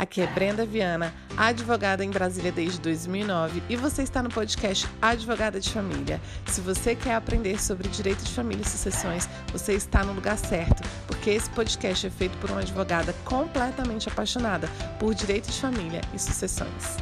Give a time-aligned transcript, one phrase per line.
[0.00, 5.60] Aqui é Brenda Viana, advogada em Brasília desde 2009 e você está no podcast Advogada
[5.60, 6.18] de Família.
[6.46, 10.82] Se você quer aprender sobre direito de família e sucessões, você está no lugar certo,
[11.06, 16.18] porque esse podcast é feito por uma advogada completamente apaixonada por direito de família e
[16.18, 16.96] sucessões.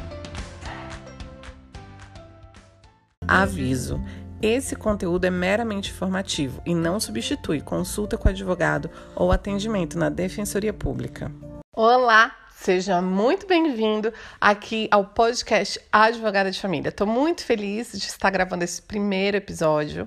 [3.25, 4.03] Aviso:
[4.41, 10.73] esse conteúdo é meramente informativo e não substitui consulta com advogado ou atendimento na Defensoria
[10.73, 11.31] Pública.
[11.73, 16.89] Olá, seja muito bem-vindo aqui ao podcast Advogada de Família.
[16.89, 20.05] Estou muito feliz de estar gravando esse primeiro episódio,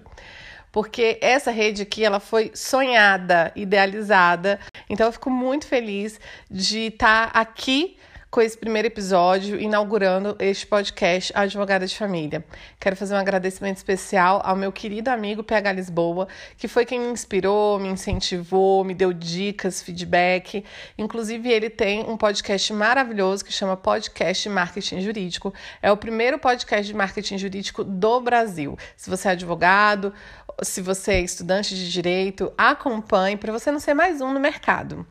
[0.71, 4.61] porque essa rede aqui ela foi sonhada, idealizada.
[4.91, 7.97] Então eu fico muito feliz de estar aqui
[8.33, 12.43] com esse primeiro episódio, inaugurando este podcast Advogada de Família.
[12.81, 17.13] Quero fazer um agradecimento especial ao meu querido amigo PH Lisboa, que foi quem me
[17.13, 20.65] inspirou, me incentivou, me deu dicas, feedback.
[20.97, 25.53] Inclusive, ele tem um podcast maravilhoso que chama Podcast Marketing Jurídico.
[25.83, 28.79] É o primeiro podcast de marketing jurídico do Brasil.
[28.97, 30.11] Se você é advogado,
[30.63, 35.07] se você é estudante de direito, acompanhe para você não ser mais um no mercado.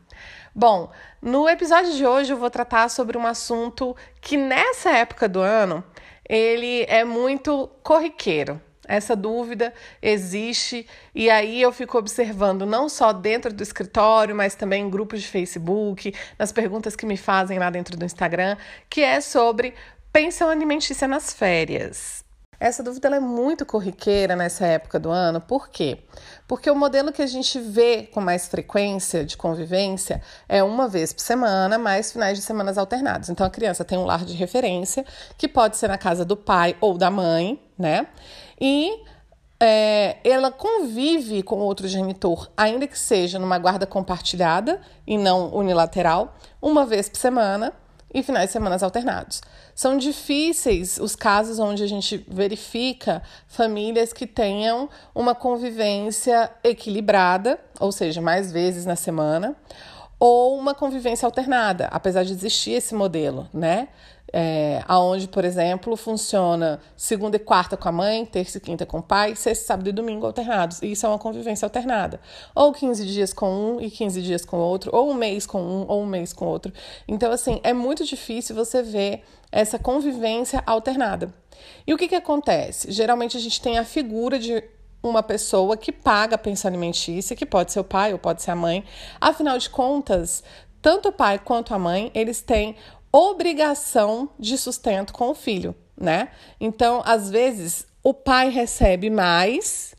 [0.54, 5.40] Bom, no episódio de hoje eu vou tratar sobre um assunto que nessa época do
[5.40, 5.82] ano
[6.28, 8.60] ele é muito corriqueiro.
[8.86, 9.72] Essa dúvida
[10.02, 15.22] existe e aí eu fico observando não só dentro do escritório, mas também em grupos
[15.22, 18.58] de Facebook, nas perguntas que me fazem lá dentro do Instagram,
[18.90, 19.72] que é sobre
[20.12, 22.22] pensão alimentícia nas férias.
[22.62, 25.98] Essa dúvida é muito corriqueira nessa época do ano, por quê?
[26.46, 31.12] Porque o modelo que a gente vê com mais frequência de convivência é uma vez
[31.12, 33.28] por semana, mais finais de semanas alternados.
[33.28, 35.04] Então a criança tem um lar de referência,
[35.36, 38.06] que pode ser na casa do pai ou da mãe, né?
[38.60, 38.92] E
[39.58, 46.36] é, ela convive com outro genitor, ainda que seja numa guarda compartilhada e não unilateral,
[46.60, 47.72] uma vez por semana
[48.12, 49.40] e finais de semana alternados.
[49.74, 57.90] São difíceis os casos onde a gente verifica famílias que tenham uma convivência equilibrada, ou
[57.90, 59.56] seja, mais vezes na semana,
[60.18, 63.88] ou uma convivência alternada, apesar de existir esse modelo, né?
[64.34, 68.98] É, aonde, por exemplo, funciona segunda e quarta com a mãe, terça e quinta com
[68.98, 70.80] o pai, sexta, sábado e domingo alternados.
[70.80, 72.18] E isso é uma convivência alternada.
[72.54, 75.84] Ou 15 dias com um e 15 dias com outro, ou um mês com um,
[75.86, 76.72] ou um mês com outro.
[77.06, 81.32] Então, assim, é muito difícil você ver essa convivência alternada.
[81.86, 82.90] E o que, que acontece?
[82.90, 84.64] Geralmente a gente tem a figura de
[85.02, 88.52] uma pessoa que paga a pensão alimentícia, que pode ser o pai ou pode ser
[88.52, 88.84] a mãe.
[89.20, 90.42] Afinal de contas,
[90.80, 92.76] tanto o pai quanto a mãe, eles têm
[93.12, 96.28] obrigação de sustento com o filho, né?
[96.58, 99.94] Então, às vezes, o pai recebe mais,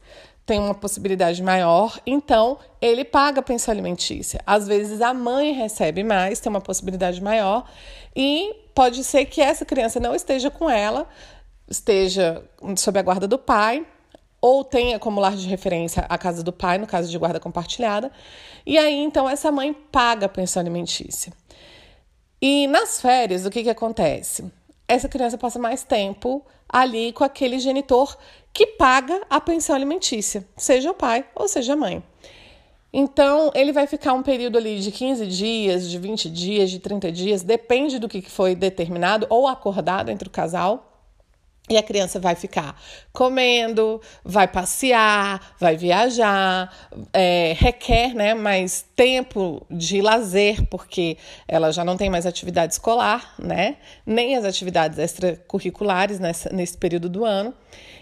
[0.45, 4.41] tem uma possibilidade maior, então ele paga a pensão alimentícia.
[4.45, 7.69] Às vezes, a mãe recebe mais, tem uma possibilidade maior,
[8.15, 11.07] e pode ser que essa criança não esteja com ela,
[11.69, 12.43] esteja
[12.75, 13.85] sob a guarda do pai,
[14.41, 18.11] ou tenha como lar de referência a casa do pai, no caso de guarda compartilhada,
[18.65, 21.31] e aí então essa mãe paga a pensão alimentícia.
[22.45, 24.43] E nas férias, o que, que acontece?
[24.85, 28.17] Essa criança passa mais tempo ali com aquele genitor
[28.51, 32.03] que paga a pensão alimentícia, seja o pai ou seja a mãe.
[32.91, 37.13] Então, ele vai ficar um período ali de 15 dias, de 20 dias, de 30
[37.13, 40.92] dias, depende do que foi determinado ou acordado entre o casal
[41.69, 42.77] e a criança vai ficar
[43.13, 51.85] comendo, vai passear, vai viajar, é, requer né, mais tempo de lazer, porque ela já
[51.85, 53.77] não tem mais atividade escolar, né?
[54.05, 57.53] Nem as atividades extracurriculares nessa, nesse período do ano.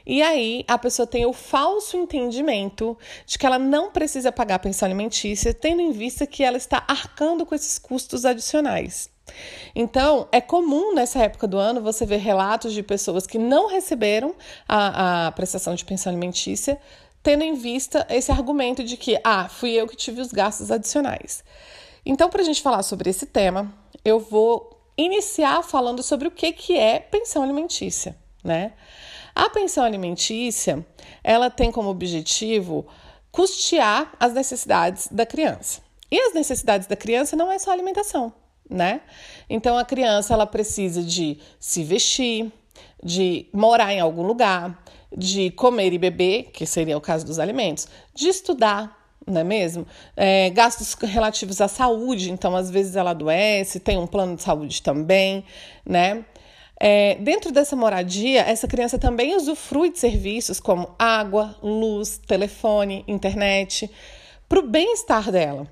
[0.06, 4.88] E aí a pessoa tem o falso entendimento de que ela não precisa pagar pensão
[4.88, 9.08] alimentícia, tendo em vista que ela está arcando com esses custos adicionais.
[9.76, 14.36] Então, é comum nessa época do ano você ver relatos de pessoas que não receberam
[14.68, 16.80] a, a prestação de pensão alimentícia,
[17.24, 21.44] tendo em vista esse argumento de que, ah, fui eu que tive os gastos adicionais.
[22.06, 23.72] Então, para a gente falar sobre esse tema,
[24.04, 28.74] eu vou iniciar falando sobre o que, que é pensão alimentícia, né?
[29.34, 30.86] A pensão alimentícia,
[31.24, 32.86] ela tem como objetivo
[33.32, 35.82] custear as necessidades da criança.
[36.12, 38.34] E as necessidades da criança não é só alimentação
[38.72, 39.02] né?
[39.50, 42.52] Então a criança ela precisa de se vestir,
[43.04, 44.82] de morar em algum lugar,
[45.16, 48.98] de comer e beber, que seria o caso dos alimentos, de estudar,
[49.28, 49.86] não é mesmo?
[50.16, 54.82] É, gastos relativos à saúde, então às vezes ela adoece, tem um plano de saúde
[54.82, 55.44] também,
[55.86, 56.26] né?
[56.80, 63.92] É, dentro dessa moradia, essa criança também usufrui de serviços como água, luz, telefone, internet,
[64.50, 65.68] para o bem-estar dela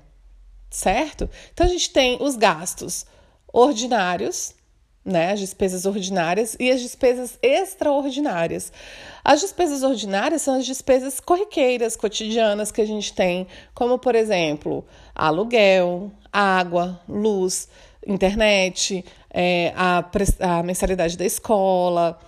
[0.70, 1.28] certo?
[1.52, 3.04] Então a gente tem os gastos
[3.52, 4.54] ordinários,
[5.04, 5.32] né?
[5.32, 8.72] As despesas ordinárias e as despesas extraordinárias.
[9.24, 14.84] As despesas ordinárias são as despesas corriqueiras, cotidianas que a gente tem, como por exemplo,
[15.14, 17.68] aluguel, água, luz,
[18.06, 20.04] internet, é, a,
[20.40, 22.18] a mensalidade da escola,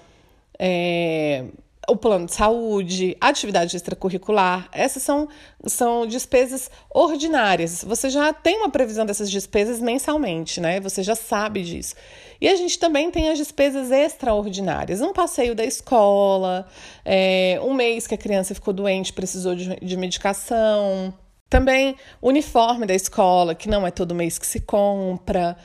[0.58, 1.44] é,
[1.88, 5.28] o plano de saúde, atividade extracurricular, essas são,
[5.66, 7.84] são despesas ordinárias.
[7.84, 10.78] Você já tem uma previsão dessas despesas mensalmente, né?
[10.80, 11.94] Você já sabe disso.
[12.40, 15.00] E a gente também tem as despesas extraordinárias.
[15.00, 16.66] Um passeio da escola,
[17.04, 21.12] é, um mês que a criança ficou doente, precisou de, de medicação.
[21.50, 25.56] Também uniforme da escola, que não é todo mês que se compra,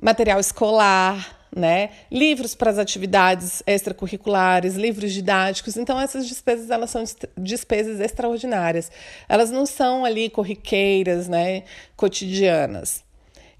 [0.00, 1.90] material escolar, né?
[2.10, 5.76] Livros para as atividades extracurriculares, livros didáticos.
[5.76, 7.02] Então essas despesas elas são
[7.36, 8.90] despesas extraordinárias.
[9.28, 11.64] Elas não são ali corriqueiras, né,
[11.96, 13.02] cotidianas.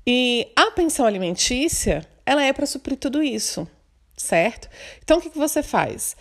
[0.07, 3.69] E a pensão alimentícia, ela é para suprir tudo isso,
[4.17, 4.69] certo?
[5.03, 6.17] Então o que, que você faz?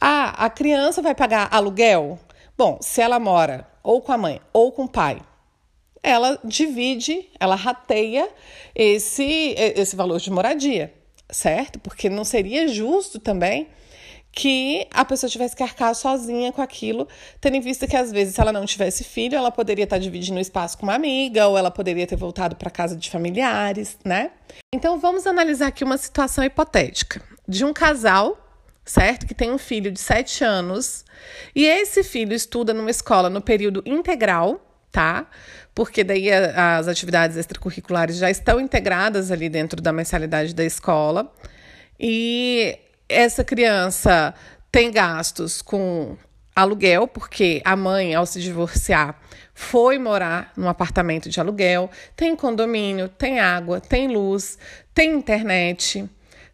[0.00, 2.18] Ah, a criança vai pagar aluguel?
[2.56, 5.20] Bom, se ela mora ou com a mãe ou com o pai,
[6.02, 8.28] ela divide, ela rateia
[8.74, 10.92] esse, esse valor de moradia
[11.30, 11.78] certo?
[11.78, 13.68] Porque não seria justo também
[14.34, 17.06] que a pessoa tivesse que arcar sozinha com aquilo,
[17.40, 20.38] tendo em vista que às vezes se ela não tivesse filho, ela poderia estar dividindo
[20.38, 24.32] o espaço com uma amiga ou ela poderia ter voltado para casa de familiares, né?
[24.74, 28.36] Então vamos analisar aqui uma situação hipotética de um casal,
[28.84, 29.24] certo?
[29.24, 31.04] Que tem um filho de 7 anos
[31.54, 34.60] e esse filho estuda numa escola no período integral,
[34.90, 35.28] tá?
[35.74, 41.32] Porque daí as atividades extracurriculares já estão integradas ali dentro da mensalidade da escola.
[41.98, 42.78] E
[43.08, 44.34] essa criança
[44.70, 46.16] tem gastos com
[46.54, 49.18] aluguel, porque a mãe, ao se divorciar,
[49.52, 54.56] foi morar num apartamento de aluguel, tem condomínio, tem água, tem luz,
[54.92, 56.08] tem internet.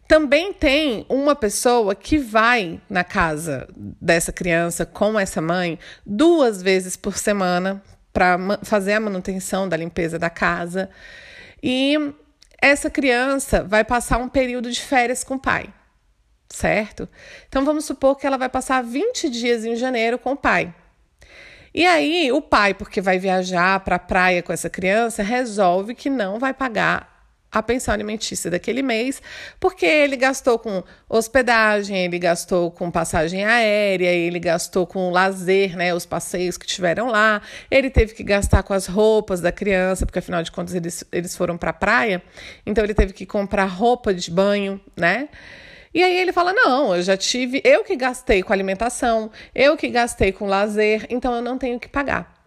[0.07, 6.97] Também tem uma pessoa que vai na casa dessa criança com essa mãe duas vezes
[6.97, 7.81] por semana
[8.13, 10.89] para fazer a manutenção da limpeza da casa.
[11.61, 11.95] E
[12.61, 15.73] essa criança vai passar um período de férias com o pai,
[16.49, 17.07] certo?
[17.47, 20.73] Então vamos supor que ela vai passar 20 dias em janeiro com o pai.
[21.73, 26.09] E aí, o pai, porque vai viajar para a praia com essa criança, resolve que
[26.09, 27.10] não vai pagar
[27.51, 29.21] a pensão alimentícia daquele mês,
[29.59, 35.93] porque ele gastou com hospedagem, ele gastou com passagem aérea, ele gastou com lazer, né,
[35.93, 40.19] os passeios que tiveram lá, ele teve que gastar com as roupas da criança, porque
[40.19, 42.23] afinal de contas eles, eles foram para a praia,
[42.65, 45.27] então ele teve que comprar roupa de banho, né?
[45.93, 49.89] E aí ele fala: "Não, eu já tive, eu que gastei com alimentação, eu que
[49.89, 52.40] gastei com lazer, então eu não tenho que pagar".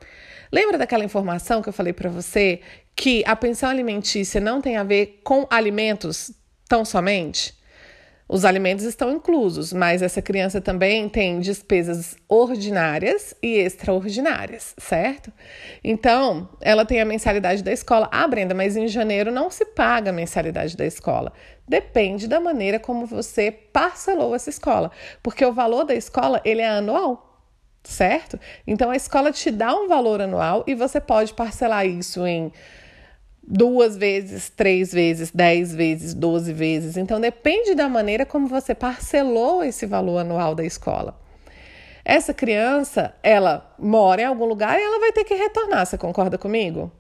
[0.54, 2.60] Lembra daquela informação que eu falei para você
[2.94, 6.30] que a pensão alimentícia não tem a ver com alimentos
[6.68, 7.58] tão somente?
[8.28, 15.32] Os alimentos estão inclusos, mas essa criança também tem despesas ordinárias e extraordinárias, certo?
[15.82, 18.08] Então, ela tem a mensalidade da escola.
[18.12, 21.32] Ah, Brenda, mas em janeiro não se paga a mensalidade da escola.
[21.66, 26.68] Depende da maneira como você parcelou essa escola, porque o valor da escola ele é
[26.68, 27.24] anual
[27.84, 28.38] certo?
[28.66, 32.52] Então a escola te dá um valor anual e você pode parcelar isso em
[33.46, 36.96] duas vezes, três vezes, dez vezes, doze vezes.
[36.96, 41.20] Então depende da maneira como você parcelou esse valor anual da escola.
[42.04, 46.37] Essa criança, ela mora em algum lugar e ela vai ter que retornar, você concorda
[46.37, 46.92] comigo?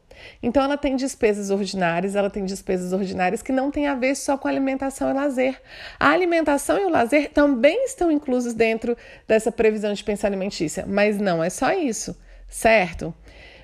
[0.42, 4.36] Então, ela tem despesas ordinárias, ela tem despesas ordinárias que não tem a ver só
[4.36, 5.60] com alimentação e lazer.
[5.98, 11.18] A alimentação e o lazer também estão inclusos dentro dessa previsão de pensão alimentícia, mas
[11.18, 12.16] não é só isso,
[12.48, 13.14] certo?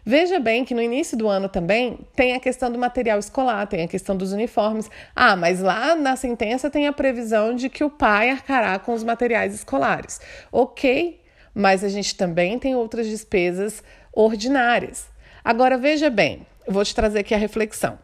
[0.05, 3.85] Veja bem que no início do ano também tem a questão do material escolar, tem
[3.85, 4.91] a questão dos uniformes.
[5.15, 9.05] Ah, mas lá na sentença tem a previsão de que o pai arcará com os
[9.05, 10.21] materiais escolares.
[10.51, 11.21] Ok,
[11.55, 15.07] mas a gente também tem outras despesas ordinárias.
[15.45, 17.99] Agora veja bem, eu vou te trazer aqui a reflexão.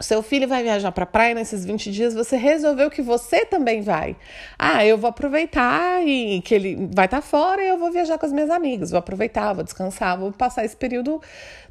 [0.00, 3.80] Seu filho vai viajar para a praia nesses 20 dias, você resolveu que você também
[3.80, 4.16] vai.
[4.58, 8.18] Ah, eu vou aproveitar e que ele vai estar tá fora e eu vou viajar
[8.18, 8.90] com as minhas amigas.
[8.90, 11.22] Vou aproveitar, vou descansar, vou passar esse período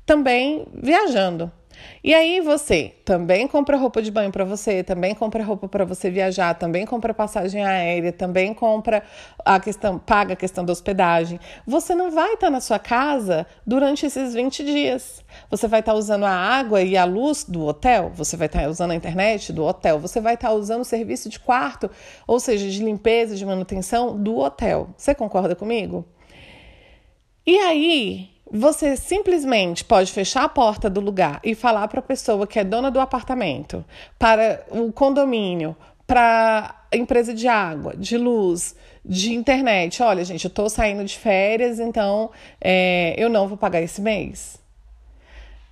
[0.06, 1.52] também viajando.
[2.04, 6.10] E aí você também compra roupa de banho para você, também compra roupa para você
[6.10, 9.04] viajar, também compra passagem aérea, também compra
[9.46, 11.40] a questão, paga a questão da hospedagem.
[11.66, 15.24] Você não vai estar tá na sua casa durante esses 20 dias.
[15.50, 18.62] Você vai estar tá usando a água e a luz do hotel, você vai estar
[18.62, 21.90] tá usando a internet do hotel, você vai estar usando o serviço de quarto,
[22.28, 24.90] ou seja, de limpeza, de manutenção do hotel.
[24.98, 26.06] Você concorda comigo?
[27.46, 32.46] E aí, você simplesmente pode fechar a porta do lugar e falar para a pessoa
[32.46, 33.84] que é dona do apartamento,
[34.20, 40.50] para o condomínio, para a empresa de água, de luz, de internet: olha, gente, eu
[40.50, 42.30] estou saindo de férias, então
[42.62, 44.62] é, eu não vou pagar esse mês.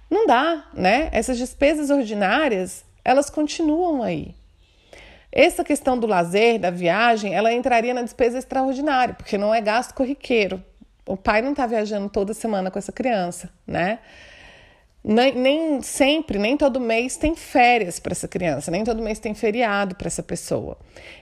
[0.09, 1.07] Não dá, né?
[1.11, 4.33] Essas despesas ordinárias, elas continuam aí.
[5.31, 9.93] Essa questão do lazer, da viagem, ela entraria na despesa extraordinária, porque não é gasto
[9.93, 10.61] corriqueiro.
[11.05, 14.00] O pai não está viajando toda semana com essa criança, né?
[15.03, 19.34] Nem, nem, sempre, nem todo mês tem férias para essa criança, nem todo mês tem
[19.34, 20.77] feriado para essa pessoa.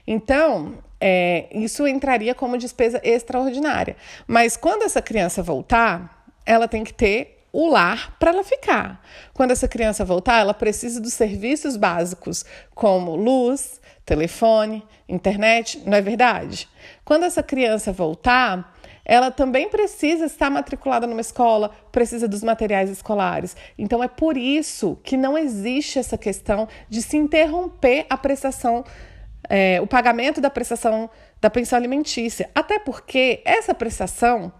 [0.06, 3.96] Então, é, isso entraria como despesa extraordinária.
[4.26, 9.02] Mas quando essa criança voltar, ela tem que ter o lar para ela ficar.
[9.32, 12.44] Quando essa criança voltar, ela precisa dos serviços básicos,
[12.74, 16.68] como luz, telefone, internet, não é verdade?
[17.04, 23.56] Quando essa criança voltar, ela também precisa estar matriculada numa escola, precisa dos materiais escolares.
[23.78, 28.84] Então é por isso que não existe essa questão de se interromper a prestação,
[29.48, 32.50] é, o pagamento da prestação da pensão alimentícia.
[32.54, 34.52] Até porque essa prestação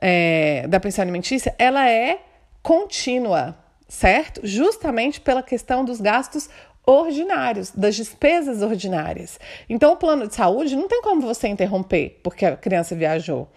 [0.00, 2.20] é, da pensão alimentícia ela é
[2.62, 3.56] contínua,
[3.88, 4.40] certo?
[4.44, 6.48] Justamente pela questão dos gastos
[6.86, 9.38] ordinários, das despesas ordinárias.
[9.68, 13.48] Então, o plano de saúde não tem como você interromper porque a criança viajou.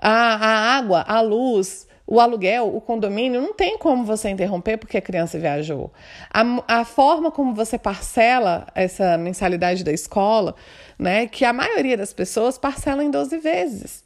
[0.00, 4.96] A, a água, a luz, o aluguel, o condomínio, não tem como você interromper porque
[4.96, 5.92] a criança viajou.
[6.30, 10.54] A, a forma como você parcela essa mensalidade da escola,
[10.98, 14.04] né, que a maioria das pessoas parcela em 12 vezes.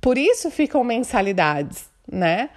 [0.00, 2.50] Por isso ficam mensalidades, né?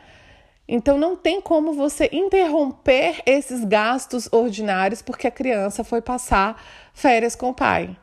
[0.67, 6.61] Então não tem como você interromper esses gastos ordinários porque a criança foi passar
[6.93, 7.95] férias com o pai.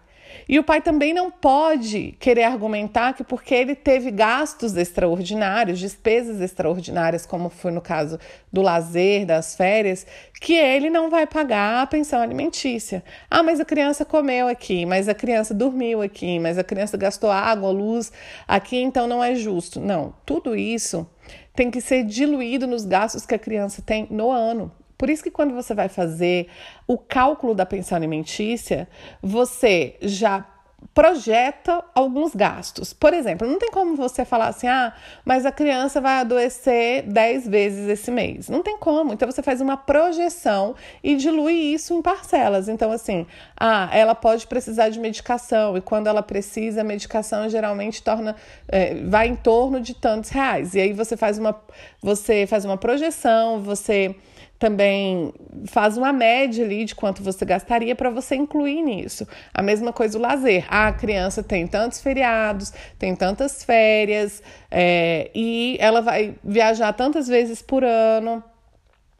[0.49, 6.41] E o pai também não pode querer argumentar que porque ele teve gastos extraordinários, despesas
[6.41, 8.19] extraordinárias, como foi no caso
[8.53, 10.07] do lazer, das férias,
[10.41, 13.03] que ele não vai pagar a pensão alimentícia.
[13.31, 17.31] Ah, mas a criança comeu aqui, mas a criança dormiu aqui, mas a criança gastou
[17.31, 18.12] água, luz
[18.47, 19.81] aqui, então não é justo.
[19.81, 21.09] Não, tudo isso
[21.55, 24.71] tem que ser diluído nos gastos que a criança tem no ano.
[25.04, 26.49] Por isso que quando você vai fazer
[26.87, 28.88] o cálculo da pensão alimentícia,
[29.20, 30.46] você já
[30.94, 32.94] projeta alguns gastos.
[32.94, 37.46] Por exemplo, não tem como você falar assim: "Ah, mas a criança vai adoecer 10
[37.46, 38.49] vezes esse mês".
[38.49, 39.12] Não tem como.
[39.12, 42.66] Então você faz uma projeção e dilui isso em parcelas.
[42.66, 43.26] Então assim,
[43.61, 48.37] ah, ela pode precisar de medicação e quando ela precisa, a medicação geralmente torna
[48.68, 50.75] é, vai em torno de tantos reais.
[50.75, 51.54] E aí você faz uma
[52.02, 54.16] você faz uma projeção, você
[54.64, 55.30] também
[55.66, 59.28] faz uma média ali de quanto você gastaria para você incluir nisso.
[59.52, 60.64] A mesma coisa o lazer.
[60.71, 67.28] Ah, a criança tem tantos feriados, tem tantas férias, é, e ela vai viajar tantas
[67.28, 68.42] vezes por ano.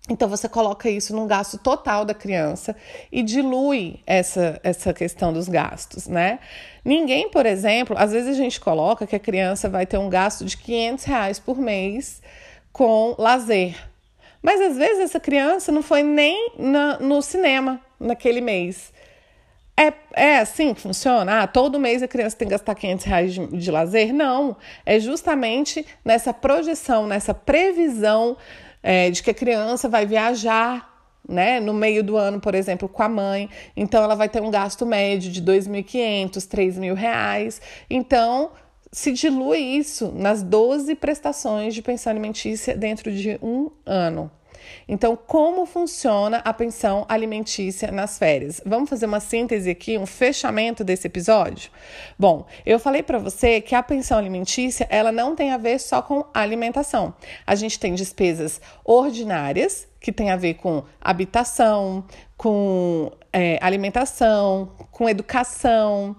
[0.09, 2.75] Então você coloca isso num gasto total da criança
[3.13, 6.39] e dilui essa, essa questão dos gastos, né?
[6.83, 10.43] Ninguém, por exemplo, às vezes a gente coloca que a criança vai ter um gasto
[10.43, 12.23] de 500 reais por mês
[12.73, 13.94] com lazer.
[14.45, 18.93] Mas às vezes essa criança não foi nem na, no cinema naquele mês.
[19.75, 21.41] É, é assim que funciona?
[21.41, 24.13] Ah, todo mês a criança tem que gastar 500 reais de, de lazer?
[24.13, 24.55] Não.
[24.85, 28.37] É justamente nessa projeção, nessa previsão
[28.83, 30.93] é, de que a criança vai viajar
[31.27, 33.49] né, no meio do ano, por exemplo, com a mãe.
[33.75, 37.63] Então, ela vai ter um gasto médio de R$ 2.500, R$ reais.
[37.89, 38.51] Então,
[38.95, 44.31] se dilui isso nas 12 prestações de pensão alimentícia dentro de um ano.
[44.87, 48.61] Então, como funciona a pensão alimentícia nas férias?
[48.65, 51.71] Vamos fazer uma síntese aqui, um fechamento desse episódio?
[52.17, 56.01] Bom, eu falei para você que a pensão alimentícia, ela não tem a ver só
[56.01, 57.15] com alimentação.
[57.45, 62.05] A gente tem despesas ordinárias, que tem a ver com habitação,
[62.37, 66.15] com é, alimentação, com educação,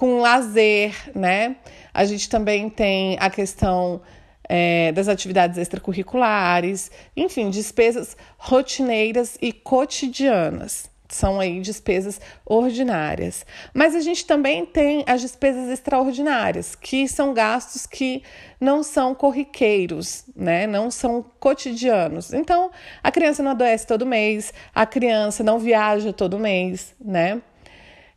[0.00, 1.56] com lazer, né?
[1.92, 4.00] A gente também tem a questão
[4.48, 10.88] é, das atividades extracurriculares, enfim, despesas rotineiras e cotidianas.
[11.06, 13.44] São aí despesas ordinárias.
[13.74, 18.22] Mas a gente também tem as despesas extraordinárias, que são gastos que
[18.58, 20.66] não são corriqueiros, né?
[20.66, 22.32] Não são cotidianos.
[22.32, 22.70] Então,
[23.02, 27.42] a criança não adoece todo mês, a criança não viaja todo mês, né?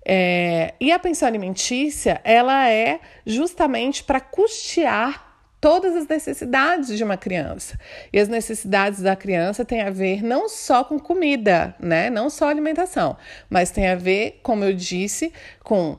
[0.05, 5.33] É, e a pensão alimentícia, ela é justamente para custear
[5.63, 7.79] todas as necessidades de uma criança.
[8.12, 12.10] E as necessidades da criança têm a ver não só com comida, né?
[12.10, 13.15] Não só alimentação,
[13.50, 15.31] mas tem a ver, como eu disse,
[15.63, 15.98] com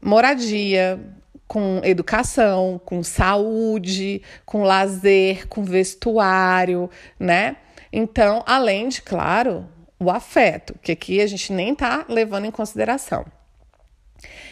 [0.00, 0.98] moradia,
[1.46, 6.88] com educação, com saúde, com lazer, com vestuário,
[7.20, 7.56] né?
[7.92, 13.24] Então, além de, claro, o afeto, que aqui a gente nem tá levando em consideração.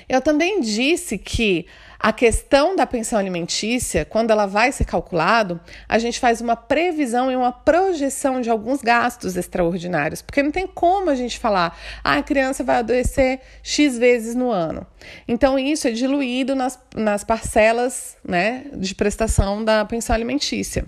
[0.08, 1.66] Eu também disse que
[1.98, 5.58] a questão da pensão alimentícia, quando ela vai ser calculado,
[5.88, 10.66] a gente faz uma previsão e uma projeção de alguns gastos extraordinários, porque não tem
[10.66, 14.86] como a gente falar, ah, a criança vai adoecer X vezes no ano.
[15.26, 20.84] Então, isso é diluído nas, nas parcelas né, de prestação da pensão alimentícia,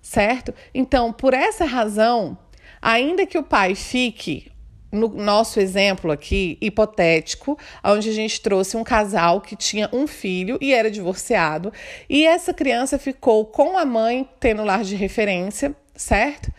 [0.00, 0.54] certo?
[0.72, 2.38] Então, por essa razão,
[2.80, 4.50] ainda que o pai fique
[4.92, 10.58] no nosso exemplo aqui, hipotético, onde a gente trouxe um casal que tinha um filho
[10.60, 11.72] e era divorciado,
[12.08, 16.52] e essa criança ficou com a mãe tendo lar de referência, certo?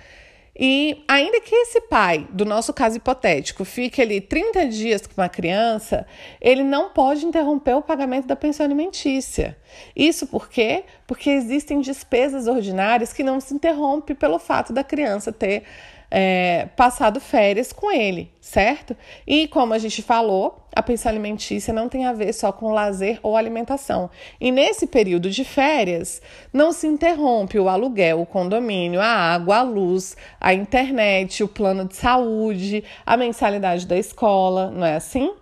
[0.60, 5.30] E ainda que esse pai, do nosso caso hipotético, fique ali 30 dias com uma
[5.30, 6.08] criança,
[6.42, 9.56] ele não pode interromper o pagamento da pensão alimentícia.
[9.96, 10.84] Isso por quê?
[11.06, 15.64] Porque existem despesas ordinárias que não se interrompem pelo fato da criança ter
[16.10, 18.96] é, passado férias com ele, certo?
[19.26, 23.20] E como a gente falou, a pensão alimentícia não tem a ver só com lazer
[23.22, 24.10] ou alimentação.
[24.40, 26.22] E nesse período de férias,
[26.54, 31.86] não se interrompe o aluguel, o condomínio, a água, a luz, a internet, o plano
[31.86, 35.34] de saúde, a mensalidade da escola, não é assim?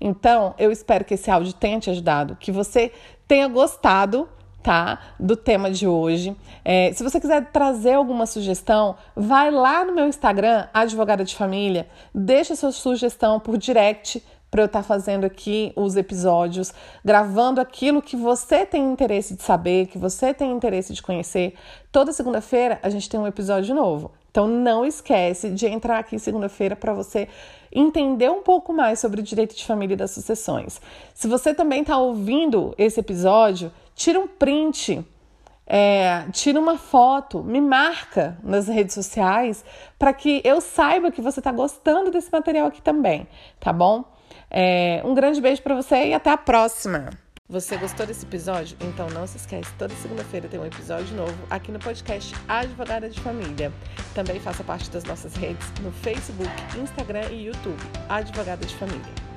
[0.00, 2.92] Então, eu espero que esse áudio tenha te ajudado, que você
[3.28, 4.28] tenha gostado
[4.62, 4.98] tá?
[5.18, 6.36] Do tema de hoje.
[6.64, 11.88] É, se você quiser trazer alguma sugestão, vai lá no meu Instagram, Advogada de Família,
[12.14, 16.72] deixa sua sugestão por direct para eu estar tá fazendo aqui os episódios,
[17.04, 21.54] gravando aquilo que você tem interesse de saber, que você tem interesse de conhecer.
[21.92, 24.12] Toda segunda-feira a gente tem um episódio novo.
[24.30, 27.28] Então não esquece de entrar aqui segunda-feira para você
[27.72, 30.80] entender um pouco mais sobre o direito de família e das sucessões.
[31.14, 35.04] Se você também está ouvindo esse episódio, tira um print,
[35.66, 39.64] é, tira uma foto, me marca nas redes sociais
[39.98, 43.26] para que eu saiba que você está gostando desse material aqui também,
[43.58, 44.04] tá bom?
[44.48, 47.10] É, um grande beijo para você e até a próxima!
[47.48, 48.76] Você gostou desse episódio?
[48.80, 53.20] Então não se esquece, toda segunda-feira tem um episódio novo aqui no podcast Advogada de
[53.20, 53.72] Família.
[54.14, 59.35] Também faça parte das nossas redes no Facebook, Instagram e YouTube, Advogada de Família.